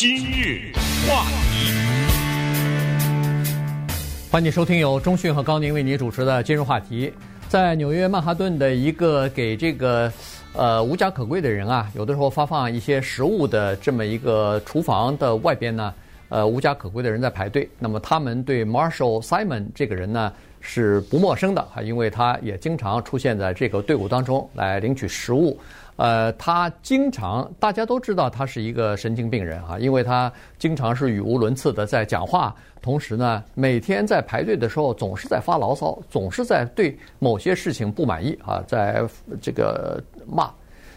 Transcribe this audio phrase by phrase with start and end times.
[0.00, 0.70] 今日
[1.08, 1.72] 话题，
[4.30, 7.12] 欢迎收听由中讯和高宁为您主持的今日话题。
[7.48, 10.12] 在纽约曼哈顿的一个给这个
[10.52, 15.92] 呃无家可归的人啊，有的时候发放一些食物的这么一个厨房的外边呢，
[16.28, 17.68] 呃无家可归的人在排队。
[17.80, 25.58] 那么他们对 Marshall Simon 这个人呢是不陌生的啊，因为他也经常出现在这个队伍当中来领取食物。
[25.98, 39.04] 呃，他经常大家都知道他是一个神经病人啊，因为他经常是语无伦次的在讲话，同时呢，每天在排队的时候总是在发牢骚，总是在对某些事情不满意啊，在
[39.42, 40.48] 这个骂。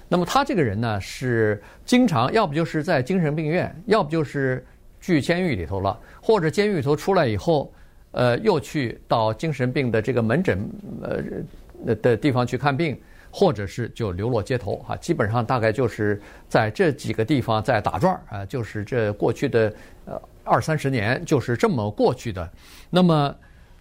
[0.08, 4.64] 那么他这个人呢，是经常要不就是在精神病院，要不就是
[5.00, 7.74] 去监狱里头了，或者监狱里头出来以后，
[8.12, 10.70] 呃，又去到精神病的这个门诊
[11.02, 12.96] 呃的地方去看病。
[13.32, 19.74] 或者是就流落街头哈，基本上大概就是在这几个地方在打转啊，就是这过去的
[20.06, 22.50] 呃二三十年就是这么过去的。
[22.90, 23.34] 那么，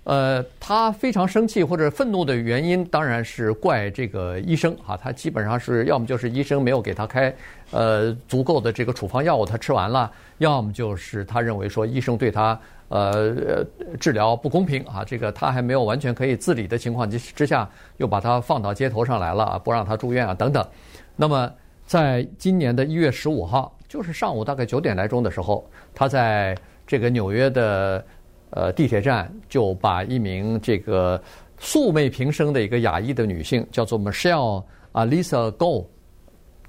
[0.05, 7.34] 呃，他非常生气或者愤怒的原因，当然是怪这个医生啊，他基本上是要么就是医生没有给他开
[7.70, 12.59] 呃足够的这个处方药物，他吃完了，要么就是他认为说医生对他。
[12.91, 13.65] 呃，
[14.01, 15.05] 治疗不公平啊！
[15.06, 20.67] 这个他还没有完全可以自理的情况之之下，又把他放到街头上来了啊，不让他住院啊，等等。
[21.15, 21.48] 那么，
[21.87, 28.05] 在今年的一月十五号，就是上午大概九点来钟的时候，他在这个纽约的
[28.51, 31.20] 呃地铁站，就把一名这个
[31.59, 35.89] 素昧平生的一个亚裔的女性，叫做 Michelle Alisa Go，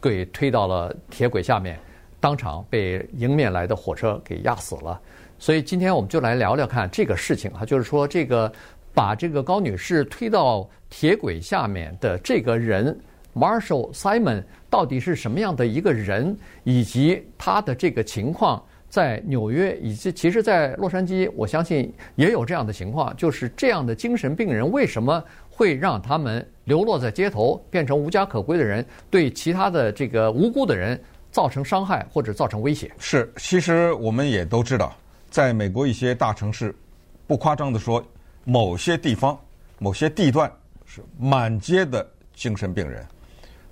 [0.02, 1.80] 给推到了铁轨下面，
[2.20, 5.00] 当场被迎面来的火车给压死了。
[5.40, 8.52] 所以今天我们就来聊聊看这个事情啊，就是说这个
[8.94, 12.96] 把这个高女士推到铁轨下面的这个人
[13.34, 32.92] Marshall Simon 到底是什么样的一个人，以及他的这个情况在纽约以及其实，在洛杉矶，我相信也有这样的情况，就是这样的精神病人为什么会让他们流落在街头，变成无家可归的人，对其他的这个无辜的人造成伤害或者造成威胁？
[33.00, 34.94] 是，其实我们也都知道。
[35.30, 36.76] 在美国一些大城市，
[37.26, 38.04] 不夸张的说，
[38.44, 39.40] 某些地方、
[39.80, 40.52] 某些地段
[40.86, 43.06] 是满街的精神病人。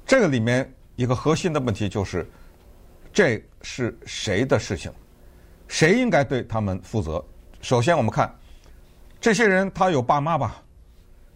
[0.05, 2.25] 这个里面一个核心的问题就是，
[3.11, 4.89] 这是谁的事情？
[5.69, 7.23] 谁应该对他们负责？
[7.61, 8.29] 首先，我们看
[9.21, 10.61] 这些人，他有爸妈吧？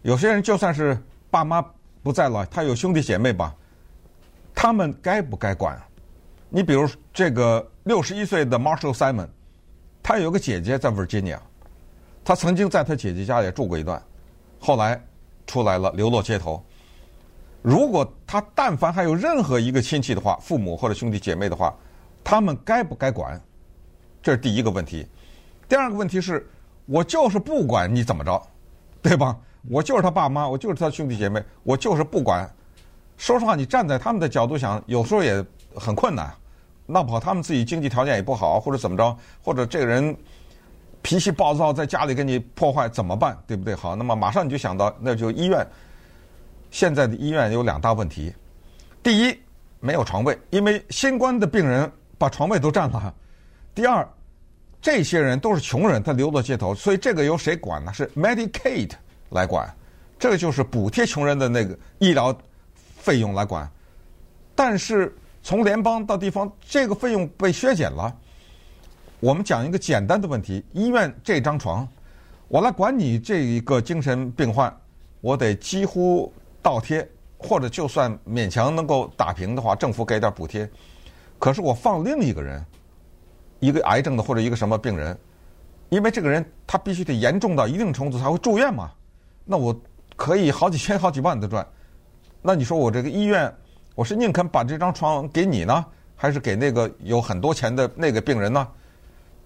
[0.02, 1.64] 有些人就算是爸妈
[2.02, 3.54] 不在了，他有兄弟姐妹吧？
[4.54, 5.80] 他们该不该管？
[6.50, 9.28] 你比如这个六十一岁的 Marshall Simon。
[10.06, 11.38] 他有个姐姐在 Virginia，
[12.22, 14.02] 他曾经在他姐姐家也住过一段，
[14.60, 15.02] 后来
[15.46, 16.62] 出来了流落街头。
[17.62, 21.74] 如果他但凡还有任何一个亲戚的话，父母或者兄弟姐妹的话，
[22.22, 23.40] 他们该不该管？
[24.24, 25.06] 这是第一个问题。
[25.68, 26.48] 第二个问题是，
[26.86, 28.42] 我就是不管你怎么着，
[29.02, 29.38] 对吧？
[29.68, 32.50] 我就是他爸妈，我就是他兄弟姐妹，我就是不管。
[33.18, 36.34] 说实话，你站在他们的角度想，有时候也很困难。
[36.86, 40.16] 闹不好，他们自己经济条件也不好，或者怎么着，或者这个人
[41.02, 43.38] 脾气暴躁，在家里给你破坏怎么办？
[43.46, 43.74] 对不对？
[43.74, 45.66] 好，那么马上你就想到，那就医院。
[46.70, 48.34] 现在的医院有两大问题：
[49.02, 49.38] 第一，
[49.80, 53.14] 没有床位，因为新冠的病人把床位都占了；
[53.74, 54.06] 第二，
[54.84, 57.90] 这些人都是穷人，他流落街头，所以这个由谁管呢？
[57.94, 58.90] 是 Medicaid
[59.30, 59.74] 来管，
[60.18, 62.36] 这个就是补贴穷人的那个医疗
[62.98, 63.66] 费用来管，
[64.54, 65.10] 但是。
[65.46, 68.10] 从联邦到地方，这个费用被削减了。
[69.20, 71.86] 我们讲一个简单的问题：医院这张床，
[72.48, 74.74] 我来管你这一个精神病患，
[75.20, 77.06] 我得几乎倒贴，
[77.36, 80.66] 或者就算勉强能够打平的话，政府给点补贴。
[81.38, 82.64] 可是我放另一个人，
[83.64, 85.16] 一个癌症的或者一个什么病人，
[85.88, 88.90] 因为这个人他必须得严重到一定程度才会住院嘛，
[89.44, 89.74] 那我
[90.16, 91.66] 可以好几千、好几万的赚。
[92.42, 93.52] 那你说我这个医院？
[93.94, 95.84] 我是宁肯把这张床给你呢，
[96.16, 98.66] 还是给那个有很多钱的那个病人呢？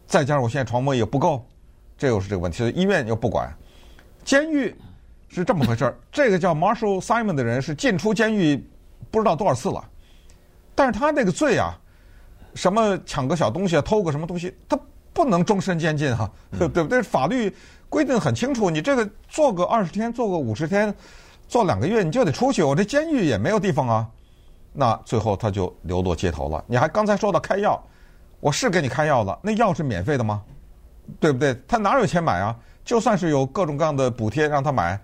[0.06, 1.46] 再加上我现在床位也不够，
[1.98, 2.66] 这又是这个问题。
[2.70, 3.54] 医院又不管，
[4.24, 4.74] 监狱
[5.28, 5.94] 是这么回事儿。
[6.10, 8.56] 这个叫 Marshall Simon 的人是进出监狱
[9.10, 9.86] 不知道多少次了，
[10.74, 11.78] 但是他那个罪啊，
[12.54, 14.78] 什么抢个小东西啊，偷个什么东西，他
[15.12, 17.02] 不能终身监禁哈， 对不对？
[17.02, 17.54] 法律
[17.88, 20.94] 规定很清楚，你这个做个二十天，做个五十天，
[21.48, 22.62] 做两个月你就得出去。
[22.62, 24.06] 我这监狱也没有地方啊。
[24.72, 26.62] 那最后他就流落街头了。
[26.66, 27.82] 你还刚才说到开药，
[28.40, 30.42] 我是给你开药了，那药是免费的吗？
[31.18, 31.58] 对不对？
[31.66, 32.54] 他哪有钱买啊？
[32.84, 34.98] 就算是有各种各样的补贴让他买，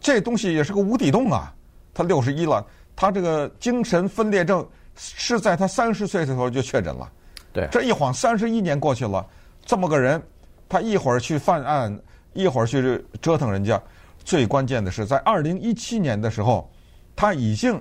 [0.00, 1.52] 这东西也是个无底洞啊。
[1.92, 2.64] 他六十一了，
[2.94, 7.10] 他这个精神分裂症是在他三十岁的时候就确诊了，
[7.52, 9.26] 对，这一晃三十一年过去了，
[9.64, 10.22] 这么个人，
[10.68, 12.00] 他一会儿去犯案，
[12.32, 13.80] 一会儿去折腾人家。
[14.24, 16.70] 最关键的是，在二零一七年的时候，
[17.14, 17.78] 他已经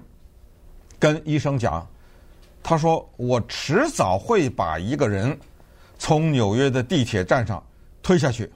[1.00, 1.88] 跟医生讲，
[2.62, 5.38] 他说：“我迟早会把一个人
[5.98, 7.64] 从纽约的地铁站上
[8.02, 8.52] 推下去。”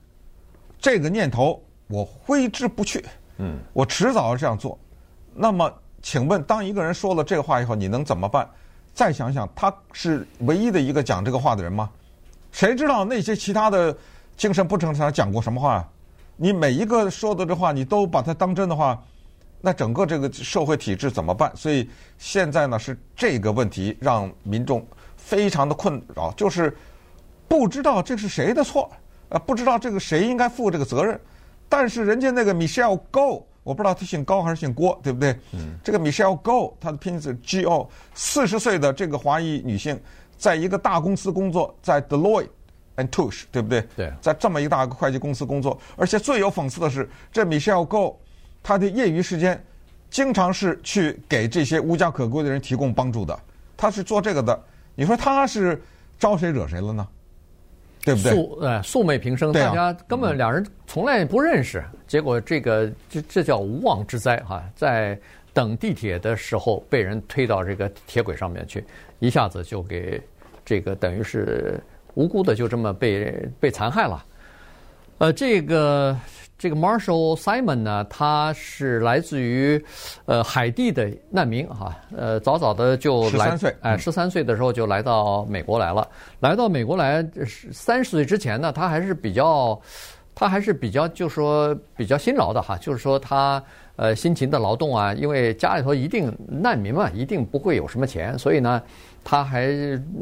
[0.82, 3.06] 这个念头我挥之不去。
[3.38, 4.78] 嗯，我迟早要这样做。
[5.34, 5.74] 那么，
[6.10, 8.50] 请问，当一个人说了这个话以后，你能怎么办？
[8.94, 11.90] 再想想，他是唯一的一个讲这个话的人吗？
[12.50, 13.94] 谁知道那些其他的
[14.38, 15.90] 精神不正常讲过什么话啊？
[16.38, 19.04] 你每一个说的这话，你都把它当真的话，
[19.60, 21.52] 那整个这个社会体制怎么办？
[21.54, 24.88] 所以现在呢，是这个问题让民众
[25.18, 26.74] 非常的困扰，就是
[27.50, 28.90] 不知道这是谁的错，
[29.28, 31.20] 啊，不知道这个谁应该负这个责任。
[31.68, 35.38] 但是人家那个 Michelle Go，我不知道他姓高还是姓郭，对不对？
[35.52, 35.78] 嗯。
[35.84, 40.00] 这个 Michelle Go，他的拼音是 G O，四十岁的这个华裔女性，
[40.38, 42.50] 在一个大公司工作，在 Deloitte。
[42.98, 43.80] and Touche，对不对？
[43.96, 48.20] 对，在这么一个大个会计公司工作，而且最有讽刺的是，这 Michelle Go，
[48.64, 49.64] 他的业余时间，
[50.10, 53.40] 经常是去给这些无家可归的人提供帮助的，
[53.78, 54.60] 他是做这个的。
[54.96, 55.80] 你说他是
[56.18, 57.08] 招谁惹谁了呢？
[58.08, 58.32] 对不对？
[58.32, 65.20] 素呃素昧平生，大家根本两人从来不认识，结果这个这这叫无妄之灾哈，在
[65.54, 68.84] 等地铁的时候被人推到这个铁轨上面去，
[69.20, 70.22] 一下子就给
[70.66, 71.80] 这个等于是。
[72.14, 74.26] 无辜的就这么被被残害了，
[75.20, 76.18] 呃，这个
[76.58, 79.84] 这个 Marshall Simon 呢，他是来自于
[80.26, 86.08] 呃海地的难民哈，呃，早早的就来，十三岁，哎，十三岁的时候就来到美国来了。
[86.40, 87.24] 来到美国来
[87.72, 89.80] 三十岁之前呢，他还是比较，
[90.34, 93.64] 他还是比较，就说比较辛劳的哈，就是说他
[93.96, 98.82] 呃辛勤的劳动啊，因为家里头一定难民嘛，一定不会有什么钱，所以呢。
[99.30, 99.76] 他还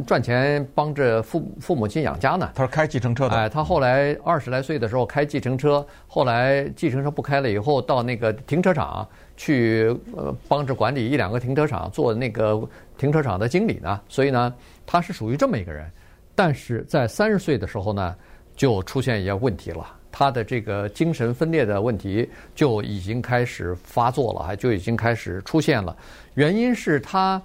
[0.07, 2.49] 赚钱帮着父父母亲养家呢。
[2.55, 3.35] 他是开计程车的。
[3.35, 9.07] 哎，他后来二十来岁的时候开计程车，后来计程车不开了以后，到那个停车场
[9.37, 12.67] 去呃帮着管理一两个停车场，做那个
[12.97, 14.01] 停车场的经理呢。
[14.09, 14.51] 所以呢，
[14.87, 15.87] 他是属于这么一个人。
[16.33, 18.15] 但是在三十岁的时候呢，
[18.55, 19.85] 就出现一些问题了。
[20.11, 25.95] 他的这个精神分裂的问题就已经开始发作了，还就已经开始出现了。
[26.33, 27.39] 原因是他。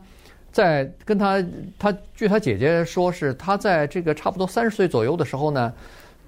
[0.52, 1.44] 在跟他，
[1.78, 5.72] 他据他姐姐说，是他在这个差不多三十岁左右的时候呢，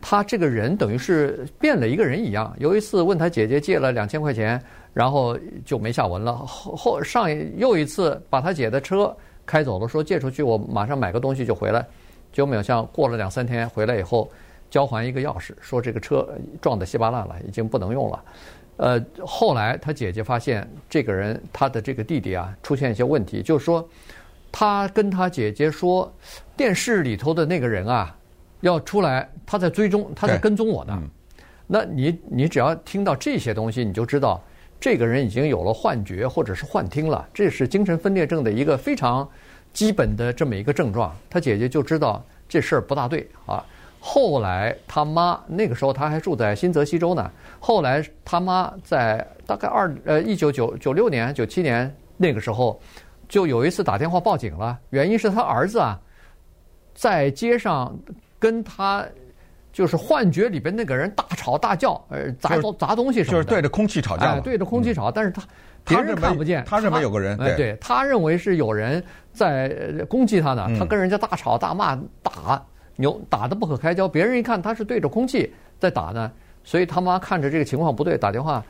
[0.01, 2.55] 他这个人等于是变了一个人一样。
[2.59, 4.63] 有一次问他姐姐借了两千块钱，
[4.95, 6.35] 然后就没下文了。
[6.37, 9.15] 后后上又一次把他姐的车
[9.45, 11.85] 开走了，说借出去我马上买个东西就回来。
[12.33, 14.31] 结果没有像过了两三天回来以后，
[14.71, 16.27] 交还一个钥匙，说这个车
[16.61, 18.23] 撞得稀巴烂了，已经不能用了。
[18.79, 23.87] 呃，后来他姐姐发现这个人，他的这个弟弟啊，出现一些问题，就是说，
[24.51, 26.13] 他跟他姐姐说，
[26.57, 28.17] 电视里头的那个人啊，
[28.61, 30.99] 要出来，他在追踪，他在跟踪我呢。
[31.01, 31.11] 嗯、
[31.67, 34.43] 那你你只要听到这些东西，你就知道
[34.81, 39.29] 这个人已经有了幻觉或者是幻听了，这是精神分裂症的一个非常
[39.73, 41.15] 基本的这么一个症状。
[41.31, 43.65] 他姐姐就知道这事儿不大对啊。
[44.05, 47.31] 后来他妈那个时候他还住在新泽西州呢。
[47.61, 52.81] 后来他妈在大概二呃一九九九六年九七年那个时候，
[53.29, 54.77] 就有一次打电话报警了。
[54.91, 55.97] 原因是他儿子啊，
[56.93, 57.97] 在街上
[58.41, 59.07] 跟他
[59.73, 65.13] 就是幻觉里边那个人大吵大叫，呃砸东砸东西什么的，就是对着空气吵架，哎，对着空气吵。
[65.13, 65.41] 但是他
[65.85, 69.01] 别人看不见，他认为有个人，哎，对他认为是有人
[69.33, 69.69] 在
[70.09, 70.69] 攻击他呢。
[70.77, 72.61] 他跟人家大吵大骂打。
[72.97, 76.31] 牛打得不可开交，别人一看他是对着空气在打呢，
[76.65, 78.65] 所以他妈看着这个情况不对，打电话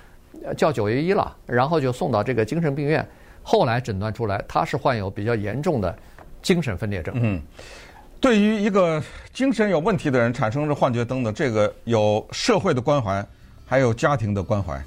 [0.57, 3.07] 叫九一一了，然后就送到这个精神病院。
[3.43, 5.97] 后来诊断出来他是患有比较严重的
[6.43, 7.12] 精神分裂症。
[7.17, 7.43] 嗯，
[8.21, 9.02] 对于一个
[9.33, 13.25] 精神有问题的人产生着幻觉等等，这个有社会的关怀，
[13.67, 14.81] 还有家庭的关怀。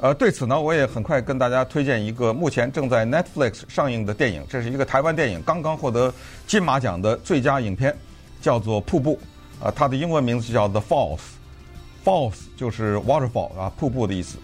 [0.00, 6.12] 呃，对此呢，我也很快跟大家推荐一个目前正在 Netflix 上映的电影，这是一个台湾电影，刚刚获得
[6.46, 7.96] 金马奖的最佳影片。
[8.44, 9.18] 叫做瀑布，
[9.58, 14.36] 啊，它的英文名字叫 The Falls，Falls 就是 waterfall 啊，瀑布的意思。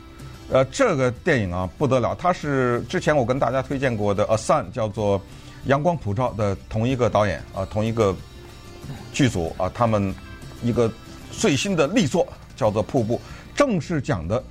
[0.50, 5.20] 呃，这个电影啊不得了，它是之前我跟大家推荐过的《A Sun》叫做
[5.66, 8.16] 阳光普照的同一个导演啊，同一个
[9.12, 10.14] 剧组啊，他们
[10.62, 10.90] 一个
[11.30, 12.26] 最新的力作
[12.56, 13.16] 叫做《瀑布》，
[13.54, 14.42] 正是讲的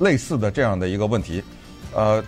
[0.00, 1.40] 类似的这样的一个问题，
[1.94, 2.22] 呃，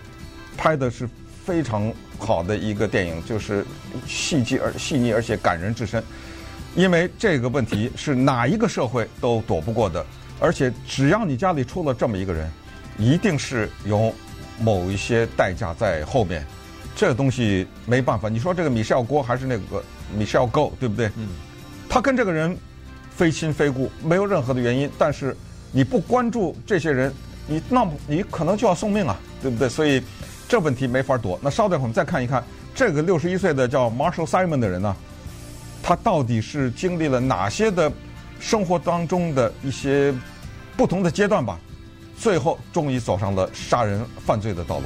[0.55, 1.09] 拍的是
[1.43, 3.65] 非常好的一个电影，就是
[4.07, 6.01] 细细而细腻而且感人至深。
[6.77, 10.05] 因为这个问题是哪一个社会都躲不过的，
[10.39, 12.47] 而且只要你家里出了这么一个人，
[12.99, 14.13] 一定是有
[14.59, 16.45] 某一些代价在后面。
[16.95, 19.83] 这个东西没办法，你说这个米歇尔郭还是那个
[20.15, 21.07] Michelle Go，对不对？
[21.17, 21.29] 嗯。
[21.89, 22.55] 他跟这个人
[23.09, 24.87] 非亲非故，没有任何的原因。
[24.99, 25.35] 但是
[25.71, 27.11] 你不关注这些人，
[27.47, 29.67] 你那你可能就要送命啊，对不对？
[29.67, 29.99] 所以
[30.47, 31.39] 这问题没法躲。
[31.41, 32.43] 那稍等会儿我们再看一看
[32.75, 34.95] 这个六十一岁的叫 Marshall Simon 的人呢，
[35.81, 37.91] 他到底是经历了哪些的
[38.39, 40.13] 生活当中的一些
[40.75, 41.57] 不同的阶段吧？
[42.17, 44.85] 最后终于走上了杀人犯罪的道路。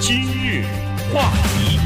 [0.00, 0.64] 今日
[1.12, 1.78] 话题，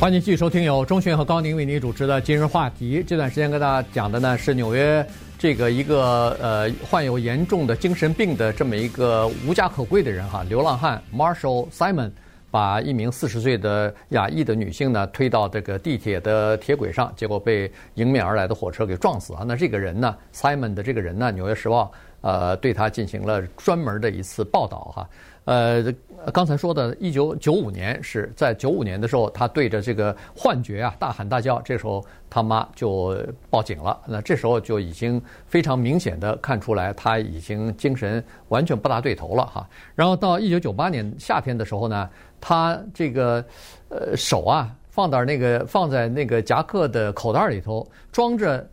[0.00, 3.00] 欢迎继续收听由钟迅和高宁为您主持的《今日话题》。
[3.06, 5.06] 这段时间跟大家讲的呢是纽约
[5.38, 12.10] 这个一个呃患有严重的精神病的这么一个无家可归的人哈，流浪汉 Marshall Simon
[12.50, 19.44] 把一名四十岁的亚裔的女性呢推到这个地铁的铁轨上，结果被迎面而来的火车给撞死啊。
[19.46, 21.84] 那这个人呢，Simon 的这个人呢，《纽约时报》
[22.20, 25.08] 呃对他进行了专门的一次报道哈。
[25.44, 25.82] 呃，
[26.30, 33.98] 刚才说的，一九九五年是在九五年的时候，他对着这个幻觉啊大喊大叫，这时候他妈就报警了。
[34.06, 39.66] 那这时候就已经非常明显的看出来，他已经精神完全不大对头了哈。
[39.94, 43.44] 然后到一九九八年夏天的时候呢，他这个
[43.88, 48.68] 呃手啊放到那个放在那个夹克的口袋里头，装着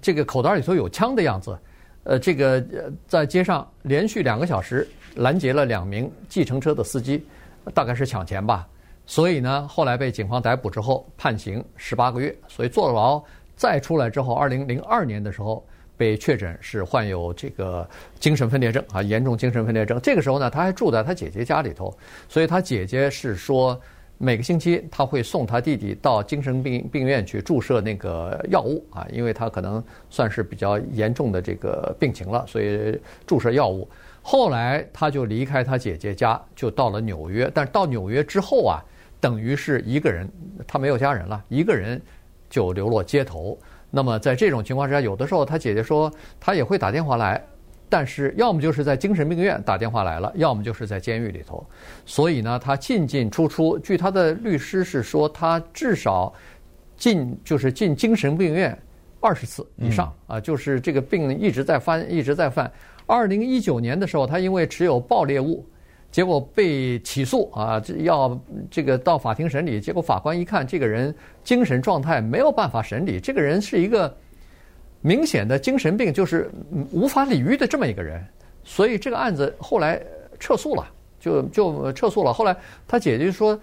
[0.00, 1.58] 这个口袋里头有枪的样子，
[2.04, 2.64] 呃，这个
[3.06, 4.86] 在街上连续两个小时。
[5.16, 7.26] 拦截了两名计程车的司机，
[7.72, 8.68] 大概是抢钱吧。
[9.06, 12.36] 所以呢，后来被警方逮捕之后，判刑十八个月。
[12.46, 13.18] 所以坐牢
[13.56, 17.88] 再出来之后，二零零二年的时候被确诊是患有这个
[18.20, 20.00] 精神分裂症啊，严重精神分裂症。
[20.02, 21.96] 这个时候呢，他还住在他姐姐家里头，
[22.28, 23.80] 所以他姐姐是说
[24.18, 33.88] 每个星期他会送他弟弟到精神病病院去注射那个药物啊，因为他可能算是比较严重的这个病情了，所以注射药物。
[34.22, 37.50] 后来他就离开他姐姐家，就到了纽约。
[37.54, 38.82] 但是到纽约之后啊，
[39.20, 40.28] 等于是一个人，
[40.66, 42.00] 他没有家人了，一个人
[42.50, 43.56] 就流落街头。
[43.90, 47.42] 那么在这种情况之下，有的时候他姐姐说他也会打电话来，
[47.88, 51.64] 但是要么就是在精神病院打电话来了，要么就是在监狱里头。
[52.04, 53.78] 所以呢，他进进出出。
[53.78, 56.32] 据他的律师是说，他至少
[56.96, 58.76] 进就是进精神病院
[59.20, 62.70] 二十次以上啊，就是这个病一直在犯，一直在犯。
[63.06, 65.64] 二零一九年的时候，他因为持有爆裂物，
[66.16, 69.78] 结果被起诉啊，要这个到法庭审理。
[69.78, 74.16] 结果法官一看，这个人精神状态没有办法审理，这个人是一个
[75.02, 76.50] 明显的精神病，就是
[76.90, 78.24] 无法理喻的这么一个人。
[78.64, 80.00] 所以这个案子后来
[80.40, 82.32] 撤诉了，就就撤诉了。
[82.32, 82.56] 后来
[82.88, 83.60] 他姐姐说，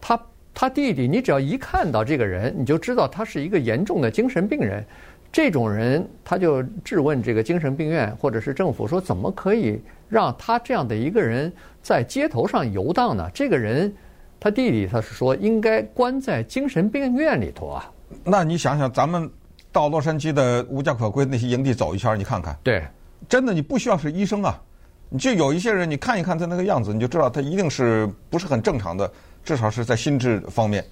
[0.00, 4.86] 他他弟弟，你只要一看到这个人，你就知道他是一个严重的精神病人。
[5.32, 11.52] 这种人，他就质问这个精神病院或者是政府说，怎么可以让他这样的一个人
[11.86, 13.30] 在街头上游荡呢？
[13.32, 13.94] 这个人，
[14.40, 17.88] 他弟弟他是说应该关在精神病院里头啊。
[18.24, 19.30] 那你想想，咱们
[19.70, 22.84] 到洛杉矶的无家可归那些营地走一圈，你看看，对，
[23.28, 24.60] 真的你不需要是医生啊，
[25.08, 29.08] 你就有一些人，你看一看他那个样子，你就知道他一定是不是很正常的，
[29.44, 30.84] 至少是在心智方面。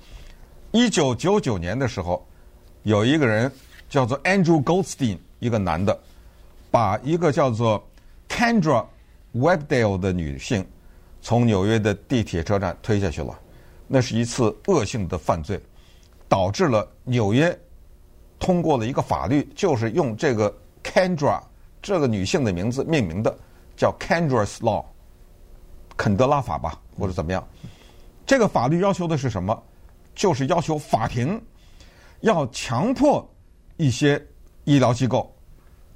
[0.70, 2.24] 一九九九年的时候，
[2.84, 3.50] 有一个人。
[3.86, 5.96] 叫做 Andrew Goldstein，一个男的，
[6.70, 7.86] 把一个叫做
[8.28, 8.84] Kendra
[9.36, 10.66] Webdale 的女性
[11.24, 13.36] 从纽约的地铁车站推下去了。
[13.88, 15.58] 那是一次恶性的犯罪，
[16.28, 17.58] 导致了纽约
[18.38, 21.40] 通过了一个法律，就是用这个 Kendra
[21.80, 23.34] 这个女性的名字命名的，
[23.74, 24.84] 叫 Kendra's Law，
[25.96, 27.42] 肯德拉法吧，或者怎么样。
[28.26, 29.62] 这个法律要求的是什么？
[30.14, 31.42] 就是要求法庭
[32.20, 33.26] 要强迫。
[33.76, 34.24] 一些
[34.62, 35.34] 医疗机构，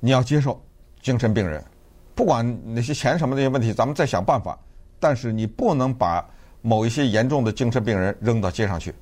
[0.00, 0.61] 你要接受
[1.00, 1.64] 精神病人，
[2.12, 4.58] 不管那些钱什么那些问题，咱们再想办法。
[5.00, 6.28] 但是你不能把
[6.62, 8.94] 某一些严重的精神病人扔到街上去。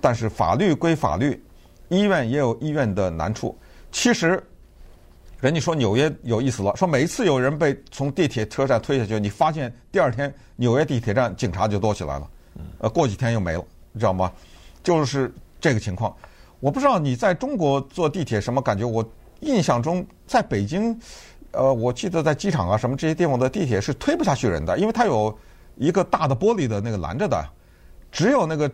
[0.00, 1.42] 但是法律归法律，
[1.88, 3.56] 医院也有医院的难处。
[3.92, 4.42] 其实，
[5.40, 12.30] 人家说纽约有意思了，说每一次有人被从地铁车站推下去，你发现第二天纽约地铁站警察就多起来了，
[12.78, 14.32] 呃，过几天又没了，你知道吗？
[14.82, 16.16] 就是这个情况。
[16.60, 18.84] 我不知道你在中国坐地铁什么感觉？
[18.84, 19.04] 我
[19.40, 20.98] 印象中在北京，
[21.52, 25.36] 呃，我记得在机场啊什么这些地方的地铁是推不下去人的，因为它有
[25.76, 27.44] 一个大的玻璃的那个拦着的，
[28.12, 28.70] 只有那个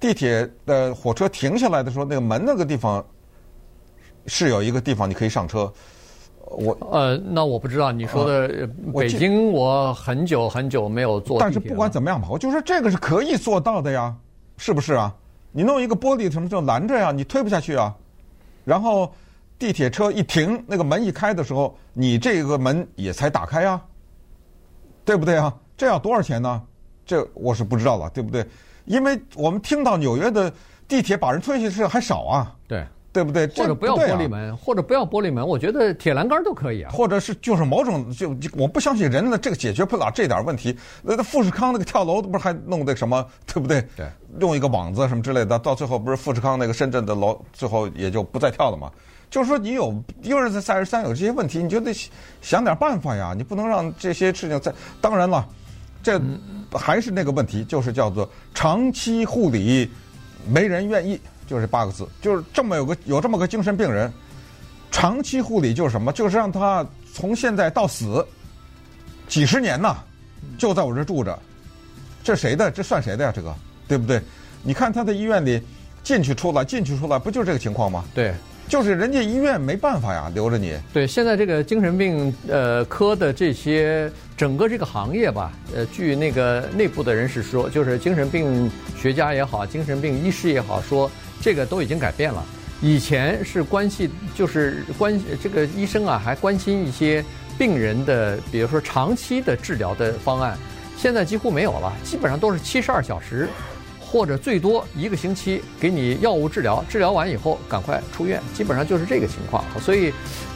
[0.00, 3.04] 地铁的火车停下来的时候，那个门那个地方
[4.26, 5.72] 是有一个地方你可以上车。
[6.46, 11.38] 我呃，那我不知道你说的北京，我很久很久没有坐。
[11.40, 14.14] 但是不管怎么样吧，我就说这个是可以做到的呀，
[14.58, 15.14] 是不是啊？
[15.52, 17.12] 你弄一个玻璃什么就拦着呀？
[17.12, 17.94] 你推不下去啊。
[18.64, 19.10] 然后
[19.58, 23.80] 地铁车一停，那个门一开的时候，你这个门也才打开啊，
[25.04, 25.54] 对不对啊？
[25.76, 26.62] 这要多少钱呢？
[27.06, 28.44] 这我是不知道了，对不对？
[28.84, 30.52] 因为我们听到纽约的
[30.86, 33.46] 地铁把人推下去还少啊，对对不对？
[33.48, 36.90] 或者不要玻璃门，或者不要玻璃门，我觉得铁栏杆都可以啊。
[36.92, 40.76] 或者是就是某种就我不相信人的，这个解决不了这点问题。
[41.02, 43.86] 那富士康那个跳楼不是还弄那什么，对不对？
[43.96, 44.06] 对，
[44.40, 48.90] 用一个网子什么之类的，到最后不是富士康那个深圳的楼最后也就不再跳了嘛。
[49.34, 51.92] 就是说你有一而再再而三有这些问题，你就得
[52.40, 54.72] 想点办法呀，你不能让这些事情在。
[55.00, 55.44] 当然了。
[56.04, 56.20] 这
[56.70, 59.90] 还是那个问题，就是叫做长期护理，
[60.46, 64.12] 没人愿意，就是八个字，就是这么有个有这么个精神病人，
[64.92, 66.12] 长期护理就是什么？
[66.12, 68.24] 就是让他从现在到死
[69.26, 69.96] 几十年呐，
[70.58, 71.36] 就在我这住着，
[72.22, 72.70] 这谁的？
[72.70, 73.32] 这算谁的呀？
[73.34, 73.52] 这个
[73.88, 74.22] 对不对？
[74.62, 75.60] 你看他在医院里
[76.04, 78.04] 进去出来，进去出来，不就是这个情况吗？
[78.14, 78.32] 对。
[78.68, 80.76] 就是人家医院没办法呀，留着你。
[80.92, 92.44] 对，现在这个精神病呃科的这些整个这个行业吧，呃，据那个内部的人士说，就是精神病学家也好，精神病医师也好，说这个都已经改变了。
[92.80, 97.24] 以前是关系就是关这个医生啊，还关心一些
[97.56, 100.58] 病人的，比如说长期的治疗的方案，
[100.96, 103.48] 现在几乎没有了，基本上都是七十二小时。
[104.14, 109.64] 或者最多一个星期给你药物治疗，治疗完以后赶快出院，基本上就是这个情况。
[109.80, 110.12] 所以，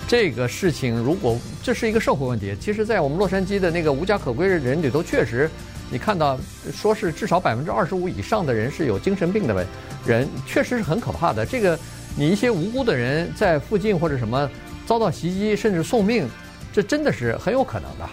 [0.07, 5.51] 这个事情如果这是一个社会问题，其实，在我们洛杉矶的那个无家可归的人里头，确实
[5.91, 6.39] 你看到
[6.73, 9.67] 说是至少百分之二十五以上的人是有精神病的
[10.07, 11.45] 人，确实是很可怕的。
[11.45, 11.77] 这个
[12.17, 14.49] 你一些无辜的人在附近或者什么
[14.87, 16.29] 遭到袭击甚至送命，
[16.73, 18.09] 这真的是很有可能的。